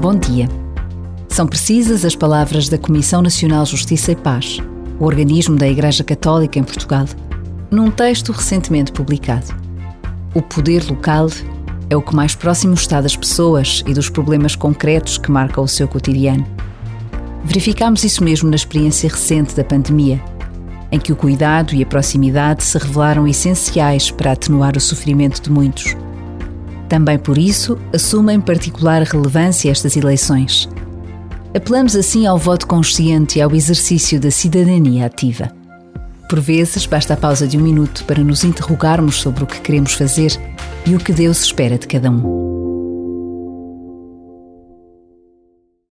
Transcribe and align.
Bom 0.00 0.14
dia. 0.14 0.46
São 1.26 1.46
precisas 1.46 2.04
as 2.04 2.14
palavras 2.14 2.68
da 2.68 2.76
Comissão 2.76 3.22
Nacional 3.22 3.64
Justiça 3.64 4.12
e 4.12 4.16
Paz, 4.16 4.58
o 5.00 5.04
organismo 5.04 5.56
da 5.56 5.66
Igreja 5.66 6.04
Católica 6.04 6.58
em 6.58 6.62
Portugal, 6.62 7.06
num 7.70 7.90
texto 7.90 8.30
recentemente 8.30 8.92
publicado. 8.92 9.46
O 10.34 10.42
poder 10.42 10.84
local 10.84 11.28
é 11.88 11.96
o 11.96 12.02
que 12.02 12.14
mais 12.14 12.34
próximo 12.34 12.74
está 12.74 13.00
das 13.00 13.16
pessoas 13.16 13.82
e 13.86 13.94
dos 13.94 14.10
problemas 14.10 14.54
concretos 14.54 15.16
que 15.16 15.30
marcam 15.30 15.64
o 15.64 15.68
seu 15.68 15.88
cotidiano. 15.88 16.46
Verificamos 17.42 18.04
isso 18.04 18.22
mesmo 18.22 18.50
na 18.50 18.56
experiência 18.56 19.08
recente 19.08 19.56
da 19.56 19.64
pandemia, 19.64 20.22
em 20.92 21.00
que 21.00 21.12
o 21.12 21.16
cuidado 21.16 21.74
e 21.74 21.82
a 21.82 21.86
proximidade 21.86 22.62
se 22.62 22.76
revelaram 22.76 23.26
essenciais 23.26 24.10
para 24.10 24.32
atenuar 24.32 24.76
o 24.76 24.80
sofrimento 24.80 25.40
de 25.40 25.50
muitos. 25.50 25.96
Também 26.88 27.18
por 27.18 27.36
isso, 27.36 27.78
assumem 27.92 28.40
particular 28.40 29.02
relevância 29.02 29.70
estas 29.70 29.96
eleições. 29.96 30.68
Apelamos 31.54 31.96
assim 31.96 32.26
ao 32.26 32.38
voto 32.38 32.66
consciente 32.66 33.38
e 33.38 33.42
ao 33.42 33.54
exercício 33.54 34.20
da 34.20 34.30
cidadania 34.30 35.06
ativa. 35.06 35.50
Por 36.28 36.40
vezes, 36.40 36.86
basta 36.86 37.14
a 37.14 37.16
pausa 37.16 37.46
de 37.46 37.56
um 37.56 37.62
minuto 37.62 38.04
para 38.04 38.22
nos 38.22 38.44
interrogarmos 38.44 39.16
sobre 39.16 39.44
o 39.44 39.46
que 39.46 39.60
queremos 39.60 39.94
fazer 39.94 40.38
e 40.84 40.94
o 40.94 40.98
que 40.98 41.12
Deus 41.12 41.42
espera 41.42 41.78
de 41.78 41.86
cada 41.86 42.10
um. 42.10 42.45